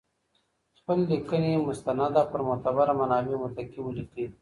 [0.77, 4.25] خپل لیکنې مستند او پر معتبره منابعو متکي ولیکئ.